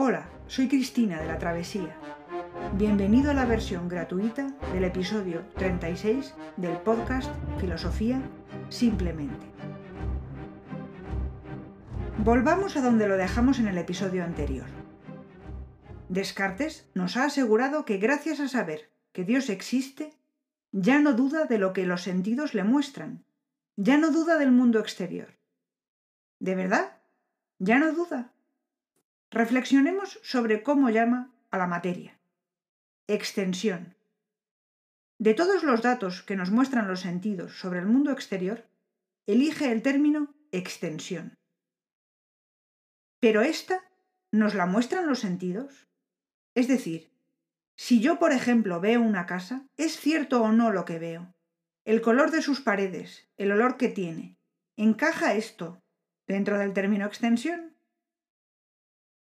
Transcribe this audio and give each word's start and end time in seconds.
Hola, 0.00 0.30
soy 0.46 0.68
Cristina 0.68 1.20
de 1.20 1.26
la 1.26 1.38
Travesía. 1.38 1.96
Bienvenido 2.74 3.32
a 3.32 3.34
la 3.34 3.46
versión 3.46 3.88
gratuita 3.88 4.54
del 4.72 4.84
episodio 4.84 5.44
36 5.56 6.34
del 6.56 6.76
podcast 6.76 7.28
Filosofía 7.58 8.22
Simplemente. 8.68 9.44
Volvamos 12.18 12.76
a 12.76 12.80
donde 12.80 13.08
lo 13.08 13.16
dejamos 13.16 13.58
en 13.58 13.66
el 13.66 13.76
episodio 13.76 14.22
anterior. 14.22 14.68
Descartes 16.08 16.88
nos 16.94 17.16
ha 17.16 17.24
asegurado 17.24 17.84
que 17.84 17.96
gracias 17.96 18.38
a 18.38 18.46
saber 18.46 18.92
que 19.10 19.24
Dios 19.24 19.50
existe, 19.50 20.14
ya 20.70 21.00
no 21.00 21.14
duda 21.14 21.46
de 21.46 21.58
lo 21.58 21.72
que 21.72 21.86
los 21.86 22.02
sentidos 22.02 22.54
le 22.54 22.62
muestran, 22.62 23.24
ya 23.74 23.98
no 23.98 24.12
duda 24.12 24.38
del 24.38 24.52
mundo 24.52 24.78
exterior. 24.78 25.34
¿De 26.38 26.54
verdad? 26.54 26.98
¿Ya 27.58 27.80
no 27.80 27.92
duda? 27.92 28.32
Reflexionemos 29.30 30.18
sobre 30.22 30.62
cómo 30.62 30.88
llama 30.88 31.30
a 31.50 31.58
la 31.58 31.66
materia. 31.66 32.18
Extensión. 33.08 33.94
De 35.18 35.34
todos 35.34 35.64
los 35.64 35.82
datos 35.82 36.22
que 36.22 36.34
nos 36.34 36.50
muestran 36.50 36.88
los 36.88 37.00
sentidos 37.00 37.58
sobre 37.58 37.80
el 37.80 37.86
mundo 37.86 38.10
exterior, 38.10 38.66
elige 39.26 39.70
el 39.70 39.82
término 39.82 40.34
extensión. 40.50 41.34
Pero 43.20 43.42
esta 43.42 43.82
nos 44.32 44.54
la 44.54 44.64
muestran 44.64 45.06
los 45.06 45.18
sentidos. 45.18 45.88
Es 46.54 46.66
decir, 46.66 47.10
si 47.76 48.00
yo, 48.00 48.18
por 48.18 48.32
ejemplo, 48.32 48.80
veo 48.80 49.02
una 49.02 49.26
casa, 49.26 49.66
¿es 49.76 49.98
cierto 49.98 50.42
o 50.42 50.52
no 50.52 50.72
lo 50.72 50.86
que 50.86 50.98
veo? 50.98 51.34
El 51.84 52.00
color 52.00 52.30
de 52.30 52.40
sus 52.40 52.62
paredes, 52.62 53.28
el 53.36 53.52
olor 53.52 53.76
que 53.76 53.88
tiene. 53.88 54.38
¿Encaja 54.76 55.34
esto 55.34 55.82
dentro 56.26 56.58
del 56.58 56.72
término 56.72 57.04
extensión? 57.04 57.77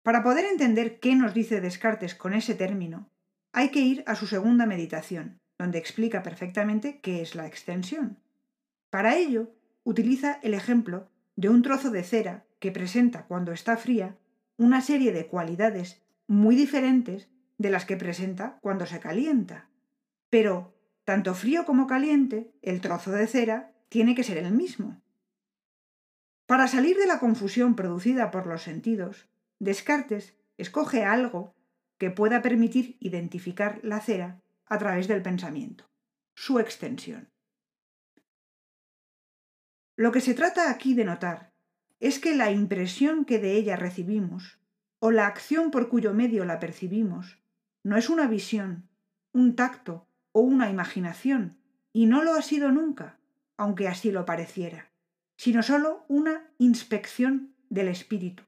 Para 0.04 0.22
poder 0.22 0.44
entender 0.44 1.00
qué 1.00 1.16
nos 1.16 1.32
dice 1.32 1.62
Descartes 1.62 2.14
con 2.14 2.34
ese 2.34 2.54
término, 2.54 3.08
hay 3.52 3.70
que 3.70 3.80
ir 3.80 4.05
a 4.06 4.16
su 4.16 4.27
segunda 4.27 4.66
meditación, 4.66 5.41
donde 5.58 5.78
explica 5.78 6.22
perfectamente 6.22 7.00
qué 7.00 7.22
es 7.22 7.34
la 7.34 7.46
extensión. 7.46 8.19
Para 8.91 9.16
ello, 9.16 9.55
utiliza 9.83 10.41
el 10.42 10.52
ejemplo 10.52 11.08
de 11.36 11.48
un 11.48 11.62
trozo 11.62 11.91
de 11.91 12.05
cera 12.05 12.44
que 12.58 12.70
presenta 12.70 13.24
cuando 13.24 13.52
está 13.52 13.78
fría 13.78 14.19
una 14.58 14.83
serie 14.83 15.11
de 15.11 15.27
cualidades 15.27 16.02
muy 16.27 16.55
diferentes 16.55 17.30
de 17.56 17.70
las 17.70 17.86
que 17.86 17.96
presenta 17.96 18.58
cuando 18.61 18.84
se 18.84 19.00
calienta. 19.00 19.70
Pero, 20.28 20.74
tanto 21.05 21.34
frío 21.34 21.64
como 21.64 21.86
caliente, 21.86 22.52
el 22.61 22.83
trozo 22.83 23.11
de 23.11 23.27
cera 23.27 23.72
tiene 23.89 24.14
que 24.14 24.22
ser 24.22 24.36
el 24.36 24.52
mismo. 24.52 25.00
Para 26.44 26.68
salir 26.68 26.98
de 26.98 27.06
la 27.06 27.20
confusión 27.20 27.74
producida 27.74 28.30
por 28.30 28.46
los 28.46 28.62
sentidos, 28.62 29.28
Descartes 29.65 30.37
escoge 30.59 31.05
algo 31.05 31.55
que 31.97 32.11
pueda 32.11 32.43
permitir 32.43 32.98
identificar 33.01 33.81
la 33.83 33.98
cera 33.98 34.43
a 34.67 34.77
través 34.77 35.09
del 35.09 35.23
pensamiento, 35.23 35.89
su 36.34 36.59
extensión. 36.59 37.31
Lo 39.97 40.12
que 40.12 40.20
se 40.20 40.35
trata 40.35 40.70
aquí 40.70 40.92
de 40.92 41.07
notar 41.07 41.55
es 41.98 42.19
que 42.19 42.37
la 42.37 42.51
impresión 42.51 43.25
que 43.25 43.39
de 43.39 43.53
ella 43.53 43.77
recibimos, 43.77 44.59
o 44.98 45.11
la 45.11 45.27
acción 45.27 45.70
por 45.70 45.89
cuyo 45.89 46.12
medio 46.12 46.45
la 46.45 46.61
percibimos, 46.61 47.39
no 47.83 47.97
es 47.97 48.11
una 48.11 48.27
visión, 48.27 48.91
un 49.33 49.57
tacto 49.57 50.07
o 50.33 50.41
una 50.41 50.69
imaginación, 50.69 51.57
y 51.91 52.05
no 52.05 52.23
lo 52.23 52.35
ha 52.35 52.42
sido 52.42 52.70
nunca, 52.70 53.19
aunque 53.57 53.89
así 53.89 54.12
lo 54.12 54.27
pareciera, 54.27 54.91
sino 55.39 55.62
sólo 55.62 56.05
una 56.09 56.51
inspección 56.59 57.55
del 57.70 57.89
espíritu, 57.89 58.42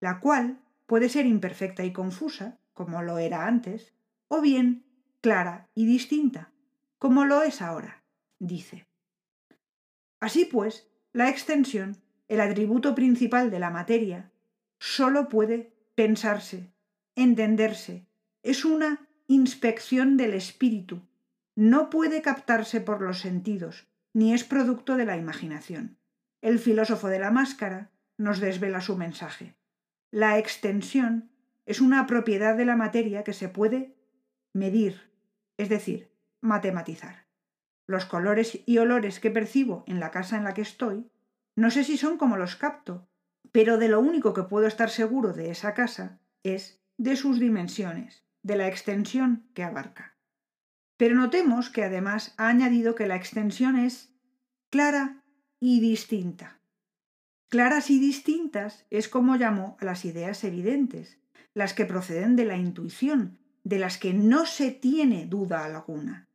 la 0.00 0.20
cual 0.20 0.60
puede 0.86 1.08
ser 1.08 1.26
imperfecta 1.26 1.84
y 1.84 1.92
confusa, 1.92 2.58
como 2.72 3.02
lo 3.02 3.18
era 3.18 3.46
antes, 3.46 3.92
o 4.28 4.40
bien 4.40 4.84
clara 5.20 5.68
y 5.74 5.86
distinta, 5.86 6.52
como 6.98 7.24
lo 7.24 7.42
es 7.42 7.60
ahora, 7.60 8.04
dice. 8.38 8.86
Así 10.20 10.44
pues, 10.44 10.88
la 11.12 11.28
extensión, 11.28 11.96
el 12.28 12.40
atributo 12.40 12.94
principal 12.94 13.50
de 13.50 13.58
la 13.58 13.70
materia, 13.70 14.30
sólo 14.78 15.28
puede 15.28 15.72
pensarse, 15.94 16.72
entenderse, 17.14 18.06
es 18.42 18.64
una 18.64 19.08
inspección 19.26 20.16
del 20.16 20.34
espíritu, 20.34 21.02
no 21.54 21.90
puede 21.90 22.22
captarse 22.22 22.80
por 22.80 23.02
los 23.02 23.18
sentidos, 23.18 23.88
ni 24.12 24.32
es 24.32 24.44
producto 24.44 24.96
de 24.96 25.04
la 25.04 25.16
imaginación. 25.16 25.98
El 26.40 26.60
filósofo 26.60 27.08
de 27.08 27.18
la 27.18 27.32
máscara 27.32 27.90
nos 28.16 28.38
desvela 28.38 28.80
su 28.80 28.96
mensaje. 28.96 29.56
La 30.10 30.38
extensión 30.38 31.30
es 31.66 31.82
una 31.82 32.06
propiedad 32.06 32.56
de 32.56 32.64
la 32.64 32.76
materia 32.76 33.24
que 33.24 33.34
se 33.34 33.50
puede 33.50 33.94
medir, 34.54 35.12
es 35.58 35.68
decir, 35.68 36.10
matematizar. 36.40 37.26
Los 37.86 38.06
colores 38.06 38.60
y 38.64 38.78
olores 38.78 39.20
que 39.20 39.30
percibo 39.30 39.84
en 39.86 40.00
la 40.00 40.10
casa 40.10 40.38
en 40.38 40.44
la 40.44 40.54
que 40.54 40.62
estoy, 40.62 41.10
no 41.56 41.70
sé 41.70 41.84
si 41.84 41.98
son 41.98 42.16
como 42.16 42.38
los 42.38 42.56
capto, 42.56 43.08
pero 43.52 43.76
de 43.76 43.88
lo 43.88 44.00
único 44.00 44.32
que 44.32 44.44
puedo 44.44 44.66
estar 44.66 44.88
seguro 44.88 45.32
de 45.34 45.50
esa 45.50 45.74
casa 45.74 46.20
es 46.42 46.82
de 46.96 47.16
sus 47.16 47.38
dimensiones, 47.38 48.24
de 48.42 48.56
la 48.56 48.68
extensión 48.68 49.50
que 49.54 49.64
abarca. 49.64 50.16
Pero 50.96 51.16
notemos 51.16 51.68
que 51.68 51.84
además 51.84 52.34
ha 52.38 52.48
añadido 52.48 52.94
que 52.94 53.06
la 53.06 53.16
extensión 53.16 53.76
es 53.76 54.14
clara 54.70 55.22
y 55.60 55.80
distinta. 55.80 56.57
Claras 57.48 57.88
y 57.88 57.98
distintas 57.98 58.84
es 58.90 59.08
como 59.08 59.36
llamó 59.36 59.78
a 59.80 59.86
las 59.86 60.04
ideas 60.04 60.44
evidentes, 60.44 61.18
las 61.54 61.72
que 61.72 61.86
proceden 61.86 62.36
de 62.36 62.44
la 62.44 62.56
intuición, 62.56 63.38
de 63.64 63.78
las 63.78 63.96
que 63.96 64.12
no 64.12 64.44
se 64.44 64.70
tiene 64.70 65.24
duda 65.24 65.64
alguna. 65.64 66.28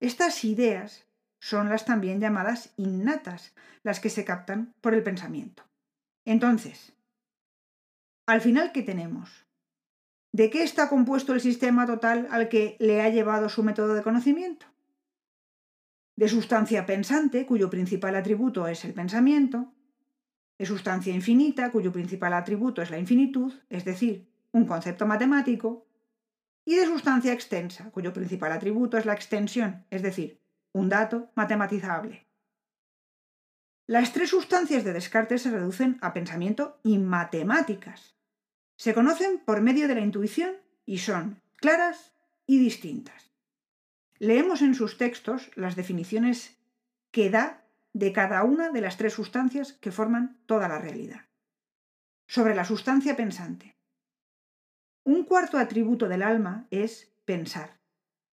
Estas 0.00 0.44
ideas 0.44 1.06
son 1.38 1.70
las 1.70 1.86
también 1.86 2.20
llamadas 2.20 2.74
innatas, 2.76 3.54
las 3.82 4.00
que 4.00 4.10
se 4.10 4.26
captan 4.26 4.74
por 4.82 4.92
el 4.92 5.02
pensamiento. 5.02 5.64
Entonces, 6.26 6.92
al 8.26 8.42
final, 8.42 8.72
¿qué 8.72 8.82
tenemos? 8.82 9.46
¿De 10.32 10.50
qué 10.50 10.62
está 10.62 10.90
compuesto 10.90 11.32
el 11.32 11.40
sistema 11.40 11.86
total 11.86 12.28
al 12.30 12.50
que 12.50 12.76
le 12.78 13.00
ha 13.00 13.08
llevado 13.08 13.48
su 13.48 13.62
método 13.62 13.94
de 13.94 14.02
conocimiento? 14.02 14.66
De 16.16 16.28
sustancia 16.28 16.84
pensante, 16.84 17.46
cuyo 17.46 17.70
principal 17.70 18.14
atributo 18.14 18.68
es 18.68 18.84
el 18.84 18.92
pensamiento, 18.92 19.72
de 20.60 20.66
sustancia 20.66 21.14
infinita, 21.14 21.70
cuyo 21.70 21.90
principal 21.90 22.34
atributo 22.34 22.82
es 22.82 22.90
la 22.90 22.98
infinitud, 22.98 23.50
es 23.70 23.86
decir, 23.86 24.28
un 24.52 24.66
concepto 24.66 25.06
matemático, 25.06 25.86
y 26.66 26.76
de 26.76 26.84
sustancia 26.84 27.32
extensa, 27.32 27.90
cuyo 27.92 28.12
principal 28.12 28.52
atributo 28.52 28.98
es 28.98 29.06
la 29.06 29.14
extensión, 29.14 29.86
es 29.88 30.02
decir, 30.02 30.38
un 30.72 30.90
dato 30.90 31.30
matematizable. 31.34 32.26
Las 33.86 34.12
tres 34.12 34.28
sustancias 34.28 34.84
de 34.84 34.92
Descartes 34.92 35.40
se 35.40 35.50
reducen 35.50 35.96
a 36.02 36.12
pensamiento 36.12 36.78
y 36.82 36.98
matemáticas. 36.98 38.14
Se 38.76 38.92
conocen 38.92 39.38
por 39.38 39.62
medio 39.62 39.88
de 39.88 39.94
la 39.94 40.02
intuición 40.02 40.56
y 40.84 40.98
son 40.98 41.40
claras 41.56 42.12
y 42.46 42.58
distintas. 42.58 43.30
Leemos 44.18 44.60
en 44.60 44.74
sus 44.74 44.98
textos 44.98 45.50
las 45.54 45.74
definiciones 45.74 46.58
que 47.12 47.30
da 47.30 47.59
de 47.92 48.12
cada 48.12 48.44
una 48.44 48.70
de 48.70 48.80
las 48.80 48.96
tres 48.96 49.14
sustancias 49.14 49.72
que 49.72 49.92
forman 49.92 50.38
toda 50.46 50.68
la 50.68 50.78
realidad. 50.78 51.26
Sobre 52.26 52.54
la 52.54 52.64
sustancia 52.64 53.16
pensante. 53.16 53.76
Un 55.04 55.24
cuarto 55.24 55.58
atributo 55.58 56.08
del 56.08 56.22
alma 56.22 56.66
es 56.70 57.12
pensar. 57.24 57.80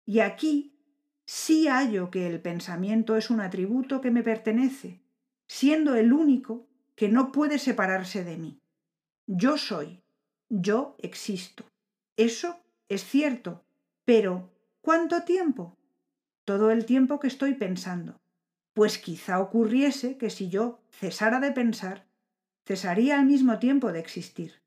Y 0.06 0.20
aquí 0.20 0.78
sí 1.26 1.68
hallo 1.68 2.12
que 2.12 2.28
el 2.28 2.40
pensamiento 2.42 3.16
es 3.16 3.30
un 3.30 3.42
atributo 3.42 4.00
que 4.02 4.12
me 4.12 4.22
pertenece, 4.22 5.02
siendo 5.48 5.96
el 5.96 6.14
único 6.14 6.68
que 6.96 7.10
no 7.10 7.32
puede 7.32 7.58
separarse 7.58 8.24
de 8.24 8.38
mí. 8.38 8.60
Yo 9.26 9.58
soy, 9.58 10.04
yo 10.50 10.96
existo. 11.00 11.66
Eso 12.16 12.60
es 12.90 13.04
cierto, 13.04 13.66
pero 14.06 14.52
¿cuánto 14.82 15.24
tiempo? 15.24 15.78
Todo 16.46 16.72
el 16.72 16.86
tiempo 16.86 17.20
que 17.20 17.28
estoy 17.28 17.56
pensando 17.56 18.22
pues 18.78 19.00
quizá 19.00 19.40
ocurriese 19.40 20.20
que 20.20 20.30
si 20.30 20.50
yo 20.50 20.84
cesara 20.92 21.40
de 21.40 21.52
pensar, 21.52 22.06
cesaría 22.64 23.20
al 23.20 23.26
mismo 23.26 23.58
tiempo 23.58 23.92
de 23.92 23.98
existir. 23.98 24.62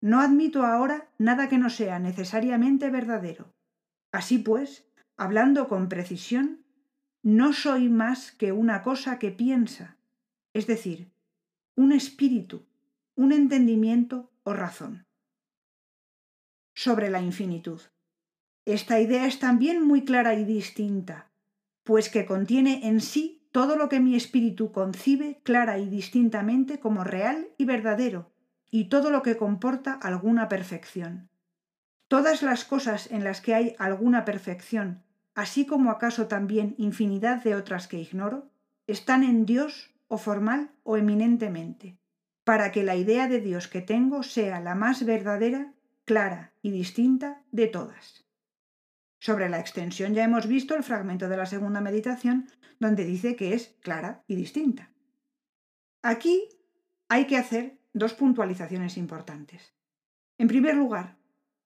No 0.00 0.18
admito 0.20 0.66
ahora 0.66 1.08
nada 1.18 1.48
que 1.48 1.56
no 1.56 1.70
sea 1.70 2.00
necesariamente 2.00 2.90
verdadero. 2.90 3.54
Así 4.10 4.38
pues, 4.38 4.88
hablando 5.16 5.68
con 5.68 5.88
precisión, 5.88 6.64
no 7.22 7.52
soy 7.52 7.88
más 7.88 8.32
que 8.32 8.50
una 8.50 8.82
cosa 8.82 9.20
que 9.20 9.30
piensa, 9.30 9.98
es 10.52 10.66
decir, 10.66 11.12
un 11.76 11.92
espíritu, 11.92 12.66
un 13.14 13.30
entendimiento 13.30 14.32
o 14.42 14.52
razón. 14.52 15.06
Sobre 16.74 17.08
la 17.08 17.20
infinitud. 17.20 17.82
Esta 18.64 18.98
idea 18.98 19.26
es 19.26 19.38
también 19.38 19.86
muy 19.86 20.04
clara 20.04 20.34
y 20.34 20.44
distinta, 20.44 21.27
pues 21.88 22.10
que 22.10 22.26
contiene 22.26 22.86
en 22.86 23.00
sí 23.00 23.40
todo 23.50 23.74
lo 23.74 23.88
que 23.88 23.98
mi 23.98 24.14
espíritu 24.14 24.72
concibe 24.72 25.40
clara 25.42 25.78
y 25.78 25.88
distintamente 25.88 26.80
como 26.80 27.02
real 27.02 27.48
y 27.56 27.64
verdadero, 27.64 28.30
y 28.70 28.90
todo 28.90 29.10
lo 29.10 29.22
que 29.22 29.38
comporta 29.38 29.94
alguna 29.94 30.50
perfección. 30.50 31.30
Todas 32.06 32.42
las 32.42 32.66
cosas 32.66 33.10
en 33.10 33.24
las 33.24 33.40
que 33.40 33.54
hay 33.54 33.74
alguna 33.78 34.26
perfección, 34.26 35.02
así 35.34 35.64
como 35.64 35.90
acaso 35.90 36.26
también 36.26 36.74
infinidad 36.76 37.42
de 37.42 37.54
otras 37.54 37.88
que 37.88 37.98
ignoro, 37.98 38.50
están 38.86 39.22
en 39.22 39.46
Dios 39.46 39.94
o 40.08 40.18
formal 40.18 40.70
o 40.82 40.98
eminentemente, 40.98 41.96
para 42.44 42.70
que 42.70 42.82
la 42.82 42.96
idea 42.96 43.28
de 43.28 43.40
Dios 43.40 43.66
que 43.66 43.80
tengo 43.80 44.22
sea 44.22 44.60
la 44.60 44.74
más 44.74 45.06
verdadera, 45.06 45.72
clara 46.04 46.52
y 46.60 46.70
distinta 46.70 47.40
de 47.50 47.66
todas. 47.66 48.27
Sobre 49.18 49.48
la 49.48 49.58
extensión 49.58 50.14
ya 50.14 50.24
hemos 50.24 50.46
visto 50.46 50.76
el 50.76 50.84
fragmento 50.84 51.28
de 51.28 51.36
la 51.36 51.46
segunda 51.46 51.80
meditación 51.80 52.48
donde 52.78 53.04
dice 53.04 53.34
que 53.36 53.54
es 53.54 53.76
clara 53.80 54.22
y 54.26 54.36
distinta. 54.36 54.90
Aquí 56.02 56.48
hay 57.08 57.26
que 57.26 57.36
hacer 57.36 57.78
dos 57.92 58.14
puntualizaciones 58.14 58.96
importantes. 58.96 59.74
En 60.38 60.46
primer 60.46 60.76
lugar, 60.76 61.16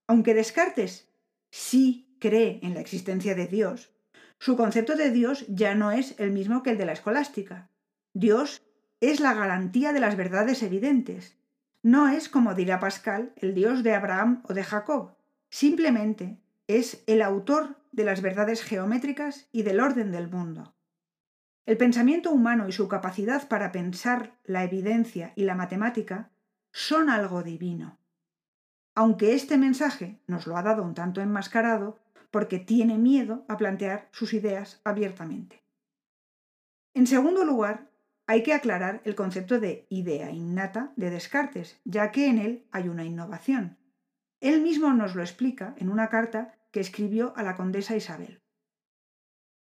aunque 0.06 0.34
Descartes 0.34 1.10
sí 1.50 2.16
cree 2.18 2.60
en 2.62 2.74
la 2.74 2.80
existencia 2.80 3.34
de 3.34 3.46
Dios, 3.46 3.92
su 4.38 4.56
concepto 4.56 4.96
de 4.96 5.10
Dios 5.10 5.44
ya 5.48 5.74
no 5.74 5.92
es 5.92 6.18
el 6.18 6.32
mismo 6.32 6.62
que 6.62 6.70
el 6.70 6.78
de 6.78 6.86
la 6.86 6.92
escolástica. 6.92 7.70
Dios 8.14 8.62
es 9.00 9.20
la 9.20 9.34
garantía 9.34 9.92
de 9.92 10.00
las 10.00 10.16
verdades 10.16 10.62
evidentes. 10.62 11.36
No 11.82 12.08
es, 12.08 12.28
como 12.28 12.54
dirá 12.54 12.80
Pascal, 12.80 13.32
el 13.36 13.54
Dios 13.54 13.82
de 13.82 13.94
Abraham 13.94 14.42
o 14.48 14.54
de 14.54 14.64
Jacob. 14.64 15.16
Simplemente 15.50 16.38
es 16.78 17.02
el 17.06 17.22
autor 17.22 17.76
de 17.92 18.04
las 18.04 18.22
verdades 18.22 18.62
geométricas 18.62 19.48
y 19.52 19.62
del 19.62 19.80
orden 19.80 20.12
del 20.12 20.28
mundo. 20.28 20.74
El 21.64 21.76
pensamiento 21.76 22.30
humano 22.30 22.68
y 22.68 22.72
su 22.72 22.88
capacidad 22.88 23.48
para 23.48 23.70
pensar 23.70 24.38
la 24.44 24.64
evidencia 24.64 25.32
y 25.36 25.44
la 25.44 25.54
matemática 25.54 26.32
son 26.72 27.08
algo 27.08 27.42
divino. 27.42 27.98
Aunque 28.94 29.34
este 29.34 29.58
mensaje 29.58 30.20
nos 30.26 30.46
lo 30.46 30.56
ha 30.56 30.62
dado 30.62 30.82
un 30.82 30.94
tanto 30.94 31.20
enmascarado 31.20 32.00
porque 32.30 32.58
tiene 32.58 32.98
miedo 32.98 33.44
a 33.48 33.56
plantear 33.56 34.08
sus 34.10 34.32
ideas 34.34 34.80
abiertamente. 34.84 35.62
En 36.94 37.06
segundo 37.06 37.44
lugar, 37.44 37.90
hay 38.26 38.42
que 38.42 38.54
aclarar 38.54 39.02
el 39.04 39.14
concepto 39.14 39.60
de 39.60 39.86
idea 39.88 40.30
innata 40.30 40.92
de 40.96 41.10
Descartes, 41.10 41.80
ya 41.84 42.10
que 42.10 42.26
en 42.26 42.38
él 42.38 42.66
hay 42.70 42.88
una 42.88 43.04
innovación. 43.04 43.78
Él 44.40 44.60
mismo 44.60 44.92
nos 44.92 45.14
lo 45.14 45.22
explica 45.22 45.74
en 45.78 45.88
una 45.88 46.08
carta 46.08 46.54
que 46.72 46.80
escribió 46.80 47.32
a 47.36 47.44
la 47.44 47.54
condesa 47.54 47.94
Isabel. 47.96 48.42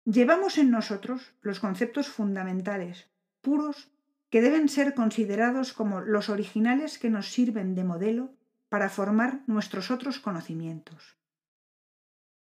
Llevamos 0.05 0.57
en 0.57 0.69
nosotros 0.69 1.33
los 1.41 1.59
conceptos 1.59 2.07
fundamentales, 2.07 3.09
puros, 3.41 3.91
que 4.29 4.41
deben 4.41 4.69
ser 4.69 4.93
considerados 4.93 5.73
como 5.73 6.01
los 6.01 6.29
originales 6.29 6.99
que 6.99 7.09
nos 7.09 7.31
sirven 7.31 7.73
de 7.73 7.83
modelo 7.83 8.33
para 8.69 8.89
formar 8.89 9.41
nuestros 9.47 9.89
otros 9.89 10.19
conocimientos. 10.19 11.17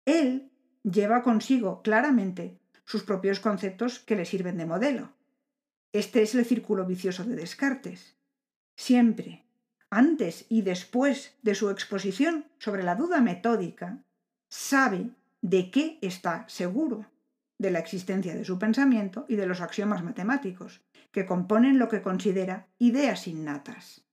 Él 0.05 0.51
lleva 0.83 1.23
consigo 1.23 1.81
claramente 1.81 2.59
sus 2.85 3.03
propios 3.03 3.39
conceptos 3.39 3.99
que 3.99 4.15
le 4.15 4.25
sirven 4.25 4.57
de 4.57 4.65
modelo. 4.65 5.13
Este 5.93 6.21
es 6.21 6.35
el 6.35 6.45
círculo 6.45 6.85
vicioso 6.85 7.23
de 7.23 7.35
Descartes. 7.35 8.17
Siempre, 8.75 9.45
antes 9.89 10.45
y 10.49 10.61
después 10.61 11.37
de 11.41 11.55
su 11.55 11.69
exposición 11.69 12.45
sobre 12.59 12.83
la 12.83 12.95
duda 12.95 13.21
metódica, 13.21 14.03
sabe 14.51 15.11
de 15.41 15.71
qué 15.71 15.97
está 16.01 16.43
seguro, 16.49 17.05
de 17.57 17.71
la 17.71 17.79
existencia 17.79 18.35
de 18.35 18.43
su 18.43 18.59
pensamiento 18.59 19.25
y 19.29 19.37
de 19.37 19.47
los 19.47 19.61
axiomas 19.61 20.03
matemáticos, 20.03 20.81
que 21.11 21.25
componen 21.25 21.79
lo 21.79 21.87
que 21.87 22.01
considera 22.01 22.67
ideas 22.77 23.27
innatas. 23.27 24.05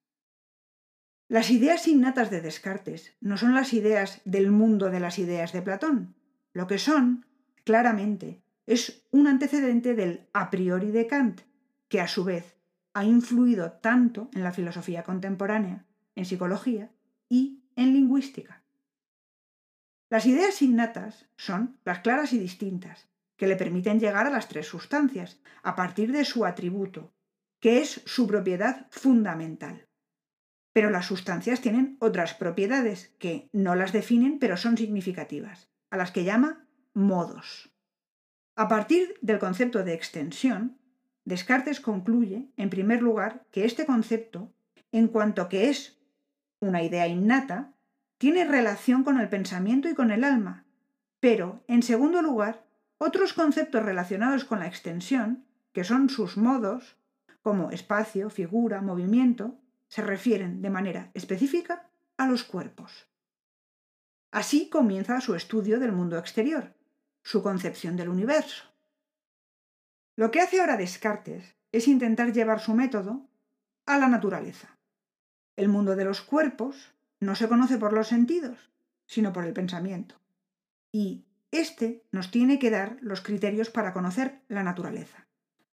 Las 1.26 1.50
ideas 1.50 1.88
innatas 1.88 2.30
de 2.30 2.40
Descartes 2.40 3.16
no 3.20 3.36
son 3.36 3.54
las 3.54 3.72
ideas 3.72 4.20
del 4.24 4.50
mundo 4.50 4.90
de 4.90 5.00
las 5.00 5.18
ideas 5.18 5.52
de 5.52 5.60
Platón. 5.60 6.14
Lo 6.52 6.66
que 6.66 6.78
son, 6.78 7.26
claramente, 7.64 8.40
es 8.66 9.02
un 9.10 9.26
antecedente 9.26 9.94
del 9.94 10.28
a 10.32 10.50
priori 10.50 10.92
de 10.92 11.06
Kant, 11.06 11.40
que 11.88 12.00
a 12.00 12.06
su 12.06 12.22
vez 12.22 12.54
ha 12.94 13.04
influido 13.04 13.72
tanto 13.72 14.30
en 14.34 14.44
la 14.44 14.52
filosofía 14.52 15.02
contemporánea, 15.02 15.84
en 16.14 16.24
psicología 16.24 16.90
y 17.28 17.60
en 17.76 17.92
lingüística. 17.92 18.62
Las 20.10 20.24
ideas 20.26 20.62
innatas 20.62 21.26
son 21.36 21.78
las 21.84 22.00
claras 22.00 22.32
y 22.32 22.38
distintas, 22.38 23.08
que 23.36 23.46
le 23.46 23.56
permiten 23.56 24.00
llegar 24.00 24.26
a 24.26 24.30
las 24.30 24.48
tres 24.48 24.66
sustancias, 24.66 25.40
a 25.62 25.76
partir 25.76 26.12
de 26.12 26.24
su 26.24 26.46
atributo, 26.46 27.12
que 27.60 27.80
es 27.80 28.02
su 28.06 28.26
propiedad 28.26 28.86
fundamental. 28.90 29.86
Pero 30.72 30.90
las 30.90 31.06
sustancias 31.06 31.60
tienen 31.60 31.96
otras 32.00 32.34
propiedades 32.34 33.14
que 33.18 33.48
no 33.52 33.74
las 33.74 33.92
definen 33.92 34.38
pero 34.38 34.56
son 34.56 34.76
significativas, 34.76 35.68
a 35.90 35.96
las 35.96 36.10
que 36.10 36.24
llama 36.24 36.66
modos. 36.94 37.70
A 38.56 38.66
partir 38.66 39.14
del 39.20 39.38
concepto 39.38 39.84
de 39.84 39.94
extensión, 39.94 40.78
Descartes 41.24 41.80
concluye, 41.80 42.48
en 42.56 42.70
primer 42.70 43.02
lugar, 43.02 43.44
que 43.52 43.66
este 43.66 43.84
concepto, 43.84 44.52
en 44.90 45.08
cuanto 45.08 45.48
que 45.50 45.68
es 45.68 46.00
una 46.58 46.82
idea 46.82 47.06
innata, 47.06 47.74
tiene 48.18 48.44
relación 48.44 49.04
con 49.04 49.18
el 49.18 49.28
pensamiento 49.28 49.88
y 49.88 49.94
con 49.94 50.10
el 50.10 50.24
alma, 50.24 50.64
pero, 51.20 51.62
en 51.68 51.82
segundo 51.82 52.20
lugar, 52.22 52.64
otros 52.98 53.32
conceptos 53.32 53.84
relacionados 53.84 54.44
con 54.44 54.58
la 54.58 54.66
extensión, 54.66 55.44
que 55.72 55.84
son 55.84 56.08
sus 56.10 56.36
modos, 56.36 56.96
como 57.42 57.70
espacio, 57.70 58.28
figura, 58.28 58.82
movimiento, 58.82 59.56
se 59.88 60.02
refieren 60.02 60.60
de 60.62 60.70
manera 60.70 61.10
específica 61.14 61.88
a 62.16 62.26
los 62.26 62.44
cuerpos. 62.44 63.06
Así 64.30 64.68
comienza 64.68 65.20
su 65.20 65.34
estudio 65.34 65.80
del 65.80 65.92
mundo 65.92 66.18
exterior, 66.18 66.74
su 67.22 67.42
concepción 67.42 67.96
del 67.96 68.08
universo. 68.08 68.64
Lo 70.16 70.30
que 70.30 70.40
hace 70.40 70.60
ahora 70.60 70.76
Descartes 70.76 71.54
es 71.72 71.88
intentar 71.88 72.32
llevar 72.32 72.60
su 72.60 72.74
método 72.74 73.26
a 73.86 73.98
la 73.98 74.08
naturaleza. 74.08 74.76
El 75.56 75.68
mundo 75.68 75.96
de 75.96 76.04
los 76.04 76.20
cuerpos 76.20 76.92
no 77.20 77.34
se 77.34 77.48
conoce 77.48 77.78
por 77.78 77.92
los 77.92 78.08
sentidos, 78.08 78.72
sino 79.06 79.32
por 79.32 79.44
el 79.44 79.52
pensamiento. 79.52 80.16
Y 80.92 81.24
éste 81.50 82.04
nos 82.12 82.30
tiene 82.30 82.58
que 82.58 82.70
dar 82.70 82.98
los 83.00 83.20
criterios 83.20 83.70
para 83.70 83.92
conocer 83.92 84.42
la 84.48 84.62
naturaleza. 84.62 85.26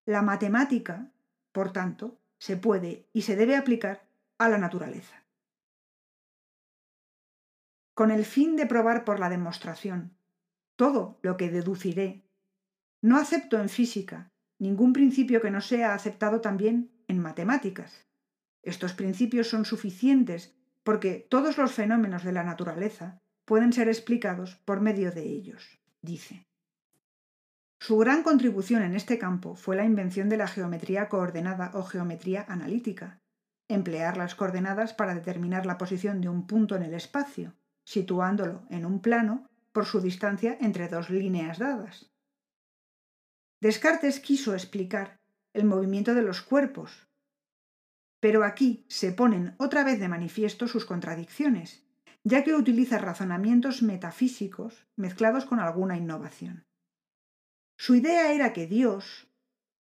La 0.06 0.22
matemática, 0.22 1.10
por 1.52 1.72
tanto, 1.72 2.18
se 2.38 2.56
puede 2.56 3.08
y 3.12 3.22
se 3.22 3.36
debe 3.36 3.56
aplicar 3.56 4.06
a 4.38 4.48
la 4.48 4.58
naturaleza. 4.58 5.24
Con 7.94 8.10
el 8.10 8.24
fin 8.24 8.56
de 8.56 8.66
probar 8.66 9.04
por 9.04 9.20
la 9.20 9.28
demostración 9.28 10.16
todo 10.76 11.18
lo 11.22 11.36
que 11.36 11.50
deduciré, 11.50 12.24
no 13.00 13.18
acepto 13.18 13.60
en 13.60 13.68
física 13.68 14.32
ningún 14.58 14.92
principio 14.92 15.40
que 15.40 15.50
no 15.50 15.60
sea 15.60 15.94
aceptado 15.94 16.40
también 16.40 16.90
en 17.06 17.20
matemáticas. 17.20 18.06
Estos 18.62 18.94
principios 18.94 19.48
son 19.48 19.64
suficientes 19.64 20.56
porque 20.84 21.26
todos 21.28 21.58
los 21.58 21.72
fenómenos 21.72 22.22
de 22.22 22.32
la 22.32 22.44
naturaleza 22.44 23.18
pueden 23.44 23.72
ser 23.72 23.88
explicados 23.88 24.56
por 24.64 24.80
medio 24.80 25.10
de 25.10 25.22
ellos, 25.22 25.80
dice. 26.00 26.46
Su 27.80 27.98
gran 27.98 28.22
contribución 28.22 28.82
en 28.82 28.94
este 28.94 29.18
campo 29.18 29.56
fue 29.56 29.76
la 29.76 29.84
invención 29.84 30.28
de 30.28 30.36
la 30.36 30.46
geometría 30.46 31.08
coordenada 31.08 31.70
o 31.74 31.82
geometría 31.82 32.44
analítica, 32.48 33.20
emplear 33.68 34.16
las 34.16 34.34
coordenadas 34.34 34.94
para 34.94 35.14
determinar 35.14 35.66
la 35.66 35.78
posición 35.78 36.20
de 36.20 36.28
un 36.28 36.46
punto 36.46 36.76
en 36.76 36.82
el 36.82 36.94
espacio, 36.94 37.54
situándolo 37.84 38.66
en 38.70 38.86
un 38.86 39.00
plano 39.00 39.46
por 39.72 39.86
su 39.86 40.00
distancia 40.00 40.56
entre 40.60 40.88
dos 40.88 41.10
líneas 41.10 41.58
dadas. 41.58 42.10
Descartes 43.60 44.20
quiso 44.20 44.54
explicar 44.54 45.20
el 45.52 45.64
movimiento 45.64 46.14
de 46.14 46.22
los 46.22 46.42
cuerpos, 46.42 47.08
pero 48.24 48.42
aquí 48.42 48.86
se 48.88 49.12
ponen 49.12 49.54
otra 49.58 49.84
vez 49.84 50.00
de 50.00 50.08
manifiesto 50.08 50.66
sus 50.66 50.86
contradicciones, 50.86 51.84
ya 52.22 52.42
que 52.42 52.54
utiliza 52.54 52.96
razonamientos 52.96 53.82
metafísicos 53.82 54.86
mezclados 54.96 55.44
con 55.44 55.60
alguna 55.60 55.98
innovación. 55.98 56.64
Su 57.76 57.94
idea 57.94 58.32
era 58.32 58.54
que 58.54 58.66
Dios, 58.66 59.28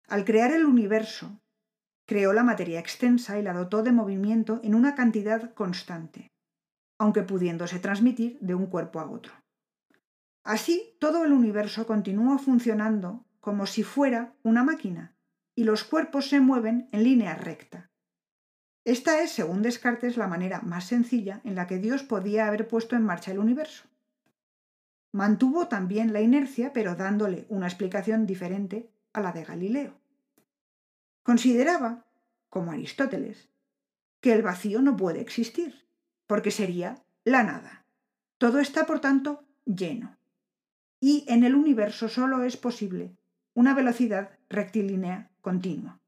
al 0.07 0.25
crear 0.25 0.51
el 0.51 0.67
universo, 0.67 1.41
creó 2.05 2.31
la 2.31 2.43
materia 2.43 2.79
extensa 2.79 3.39
y 3.39 3.41
la 3.41 3.53
dotó 3.53 3.81
de 3.81 3.93
movimiento 3.93 4.61
en 4.63 4.75
una 4.75 4.93
cantidad 4.93 5.55
constante, 5.55 6.31
aunque 6.99 7.23
pudiéndose 7.23 7.79
transmitir 7.79 8.37
de 8.41 8.53
un 8.53 8.67
cuerpo 8.67 8.99
a 8.99 9.09
otro. 9.09 9.33
Así, 10.43 10.95
todo 10.99 11.25
el 11.25 11.31
universo 11.31 11.87
continúa 11.87 12.37
funcionando 12.37 13.25
como 13.39 13.65
si 13.65 13.81
fuera 13.81 14.35
una 14.43 14.63
máquina, 14.63 15.15
y 15.55 15.63
los 15.63 15.83
cuerpos 15.83 16.29
se 16.29 16.39
mueven 16.39 16.89
en 16.91 17.03
línea 17.03 17.33
recta. 17.33 17.88
Esta 18.89 19.21
es, 19.21 19.33
según 19.33 19.61
Descartes, 19.61 20.17
la 20.17 20.25
manera 20.25 20.61
más 20.61 20.85
sencilla 20.85 21.41
en 21.43 21.53
la 21.53 21.67
que 21.67 21.77
Dios 21.77 22.01
podía 22.01 22.47
haber 22.47 22.67
puesto 22.67 22.95
en 22.95 23.05
marcha 23.05 23.29
el 23.31 23.37
universo. 23.37 23.83
Mantuvo 25.11 25.67
también 25.67 26.11
la 26.11 26.21
inercia, 26.21 26.73
pero 26.73 26.95
dándole 26.95 27.45
una 27.49 27.67
explicación 27.67 28.25
diferente 28.25 28.89
a 29.13 29.21
la 29.21 29.31
de 29.31 29.43
Galileo. 29.43 29.93
Consideraba, 31.21 32.07
como 32.49 32.71
Aristóteles, 32.71 33.49
que 34.21 34.33
el 34.33 34.41
vacío 34.41 34.81
no 34.81 34.97
puede 34.97 35.21
existir, 35.21 35.85
porque 36.25 36.49
sería 36.49 37.03
la 37.23 37.43
nada. 37.43 37.85
Todo 38.39 38.57
está, 38.57 38.87
por 38.87 39.01
tanto, 39.01 39.43
lleno. 39.65 40.17
Y 40.99 41.25
en 41.27 41.43
el 41.43 41.53
universo 41.53 42.09
solo 42.09 42.41
es 42.41 42.57
posible 42.57 43.15
una 43.53 43.75
velocidad 43.75 44.31
rectilínea 44.49 45.29
continua. 45.41 45.98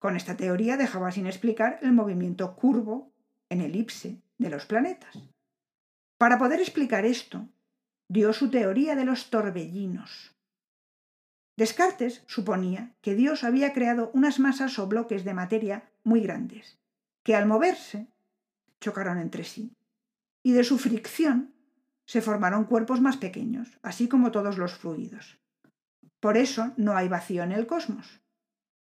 Con 0.00 0.16
esta 0.16 0.36
teoría 0.36 0.78
dejaba 0.78 1.12
sin 1.12 1.26
explicar 1.26 1.78
el 1.82 1.92
movimiento 1.92 2.56
curvo 2.56 3.12
en 3.50 3.60
elipse 3.60 4.22
de 4.38 4.48
los 4.48 4.64
planetas. 4.64 5.14
Para 6.16 6.38
poder 6.38 6.58
explicar 6.58 7.04
esto, 7.04 7.46
dio 8.08 8.32
su 8.32 8.50
teoría 8.50 8.96
de 8.96 9.04
los 9.04 9.28
torbellinos. 9.28 10.34
Descartes 11.56 12.24
suponía 12.26 12.94
que 13.02 13.14
Dios 13.14 13.44
había 13.44 13.74
creado 13.74 14.10
unas 14.14 14.40
masas 14.40 14.78
o 14.78 14.86
bloques 14.86 15.22
de 15.22 15.34
materia 15.34 15.90
muy 16.02 16.22
grandes, 16.22 16.78
que 17.22 17.36
al 17.36 17.44
moverse 17.44 18.06
chocaron 18.80 19.18
entre 19.18 19.44
sí, 19.44 19.76
y 20.42 20.52
de 20.52 20.64
su 20.64 20.78
fricción 20.78 21.52
se 22.06 22.22
formaron 22.22 22.64
cuerpos 22.64 23.02
más 23.02 23.18
pequeños, 23.18 23.78
así 23.82 24.08
como 24.08 24.30
todos 24.30 24.56
los 24.56 24.72
fluidos. 24.72 25.38
Por 26.20 26.38
eso 26.38 26.72
no 26.78 26.96
hay 26.96 27.08
vacío 27.08 27.42
en 27.42 27.52
el 27.52 27.66
cosmos. 27.66 28.22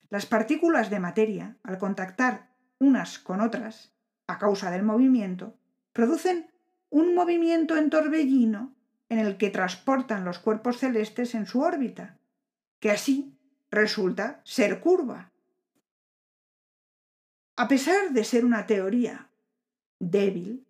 Las 0.09 0.25
partículas 0.25 0.89
de 0.89 0.99
materia, 0.99 1.57
al 1.63 1.77
contactar 1.77 2.49
unas 2.79 3.19
con 3.19 3.41
otras, 3.41 3.93
a 4.27 4.37
causa 4.37 4.71
del 4.71 4.83
movimiento, 4.83 5.55
producen 5.93 6.51
un 6.89 7.13
movimiento 7.15 7.75
en 7.75 7.89
torbellino 7.89 8.73
en 9.09 9.19
el 9.19 9.37
que 9.37 9.49
transportan 9.49 10.25
los 10.25 10.39
cuerpos 10.39 10.77
celestes 10.77 11.35
en 11.35 11.45
su 11.45 11.61
órbita, 11.61 12.17
que 12.79 12.91
así 12.91 13.37
resulta 13.71 14.41
ser 14.43 14.79
curva. 14.79 15.31
A 17.55 17.67
pesar 17.67 18.11
de 18.11 18.23
ser 18.23 18.45
una 18.45 18.65
teoría 18.65 19.29
débil, 19.99 20.65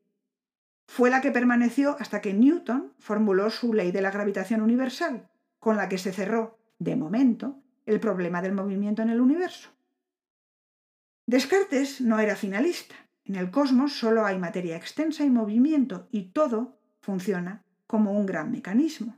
fue 0.88 1.10
la 1.10 1.22
que 1.22 1.32
permaneció 1.32 1.98
hasta 2.00 2.22
que 2.22 2.34
Newton 2.34 2.94
formuló 2.98 3.50
su 3.50 3.74
ley 3.74 3.92
de 3.92 4.02
la 4.02 4.12
gravitación 4.12 4.62
universal, 4.62 5.30
con 5.60 5.76
la 5.76 5.90
que 5.90 5.98
se 5.98 6.14
cerró, 6.14 6.58
de 6.80 6.96
momento, 6.96 7.62
el 7.88 8.00
problema 8.02 8.42
del 8.42 8.52
movimiento 8.52 9.02
en 9.02 9.10
el 9.10 9.22
universo. 9.22 9.70
Descartes 11.26 12.02
no 12.02 12.20
era 12.20 12.36
finalista. 12.36 12.96
En 13.24 13.36
el 13.36 13.50
cosmos 13.50 13.94
solo 13.98 14.26
hay 14.26 14.38
materia 14.38 14.76
extensa 14.76 15.24
y 15.24 15.30
movimiento, 15.30 16.08
y 16.12 16.32
todo 16.32 16.80
funciona 17.00 17.64
como 17.88 18.12
un 18.12 18.26
gran 18.26 18.52
mecanismo. 18.52 19.18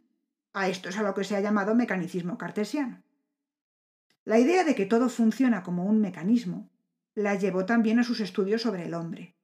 A 0.53 0.69
esto 0.69 0.89
es 0.89 0.97
a 0.97 1.03
lo 1.03 1.13
que 1.13 1.23
se 1.23 1.35
ha 1.35 1.41
llamado 1.41 1.75
mecanicismo 1.75 2.37
cartesiano. 2.37 3.03
La 4.23 4.39
idea 4.39 4.63
de 4.63 4.75
que 4.75 4.85
todo 4.85 5.09
funciona 5.09 5.63
como 5.63 5.85
un 5.85 5.99
mecanismo 5.99 6.69
la 7.15 7.35
llevó 7.35 7.65
también 7.65 7.99
a 7.99 8.03
sus 8.03 8.19
estudios 8.19 8.61
sobre 8.61 8.85
el 8.85 8.93
hombre. 8.93 9.35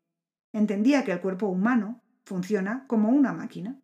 Entendía 0.54 1.04
que 1.04 1.12
el 1.12 1.22
cuerpo 1.22 1.48
humano 1.48 2.02
funciona 2.24 2.86
como 2.88 3.10
una 3.10 3.34
máquina. 3.34 3.80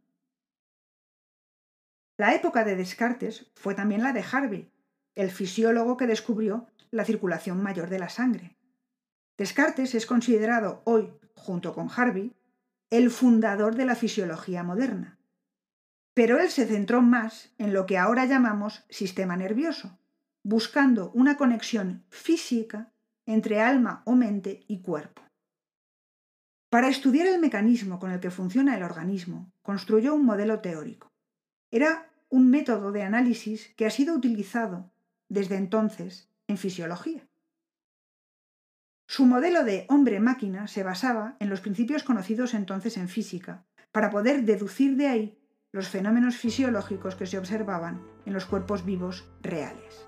La 2.18 2.36
época 2.36 2.64
de 2.64 2.76
Descartes 2.76 3.52
fue 3.56 3.74
también 3.74 4.04
la 4.04 4.14
de 4.14 4.24
Harvey, 4.32 4.72
el 5.16 5.32
fisiólogo 5.32 5.98
que 5.98 6.08
descubrió 6.08 6.68
la 6.92 7.06
circulación 7.06 7.62
mayor 7.62 7.90
de 7.90 8.00
la 8.00 8.10
sangre. 8.10 8.58
Descartes 9.38 9.96
es 9.96 10.06
considerado 10.06 10.82
hoy, 10.86 11.14
junto 11.36 11.74
con 11.74 11.90
Harvey, 11.90 12.36
el 12.90 13.10
fundador 13.10 13.76
de 13.76 13.86
la 13.86 13.96
fisiología 13.96 14.64
moderna. 14.64 15.18
Pero 16.14 16.40
él 16.40 16.50
se 16.50 16.66
centró 16.66 17.02
más 17.02 17.54
en 17.58 17.74
lo 17.74 17.86
que 17.86 17.98
ahora 17.98 18.26
llamamos 18.26 18.84
sistema 18.90 19.38
nervioso, 19.38 19.98
buscando 20.44 21.12
una 21.14 21.38
conexión 21.38 22.04
física 22.10 22.92
entre 23.26 23.62
alma 23.62 24.04
o 24.06 24.16
mente 24.16 24.66
y 24.68 24.82
cuerpo. 24.82 25.22
Para 26.70 26.90
estudiar 26.90 27.28
el 27.28 27.40
mecanismo 27.40 28.00
con 28.00 28.12
el 28.12 28.20
que 28.20 28.32
funciona 28.32 28.76
el 28.76 28.84
organismo, 28.84 29.52
construyó 29.62 30.14
un 30.14 30.26
modelo 30.26 30.60
teórico. 30.60 31.08
Era 31.70 32.10
un 32.30 32.50
método 32.50 32.92
de 32.92 33.04
análisis 33.04 33.74
que 33.76 33.86
ha 33.86 33.90
sido 33.90 34.16
utilizado 34.16 34.91
desde 35.32 35.56
entonces 35.56 36.30
en 36.48 36.58
fisiología. 36.58 37.26
Su 39.08 39.26
modelo 39.26 39.64
de 39.64 39.86
hombre-máquina 39.88 40.68
se 40.68 40.84
basaba 40.84 41.38
en 41.40 41.50
los 41.50 41.62
principios 41.62 42.04
conocidos 42.04 42.54
entonces 42.54 42.98
en 42.98 43.08
física, 43.08 43.66
para 43.94 44.10
poder 44.10 44.44
deducir 44.44 44.98
de 44.98 45.08
ahí 45.08 45.38
los 45.72 45.88
fenómenos 45.88 46.36
fisiológicos 46.36 47.16
que 47.16 47.28
se 47.28 47.38
observaban 47.38 48.06
en 48.26 48.34
los 48.34 48.46
cuerpos 48.46 48.84
vivos 48.84 49.32
reales. 49.42 50.06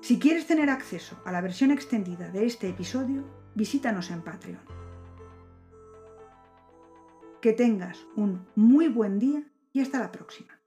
Si 0.00 0.18
quieres 0.18 0.48
tener 0.48 0.68
acceso 0.68 1.20
a 1.24 1.30
la 1.30 1.40
versión 1.40 1.70
extendida 1.70 2.30
de 2.30 2.44
este 2.44 2.68
episodio, 2.68 3.24
visítanos 3.54 4.10
en 4.10 4.22
Patreon. 4.22 4.62
Que 7.40 7.52
tengas 7.52 8.04
un 8.16 8.46
muy 8.56 8.88
buen 8.88 9.20
día 9.20 9.44
y 9.72 9.80
hasta 9.80 10.00
la 10.00 10.10
próxima. 10.10 10.57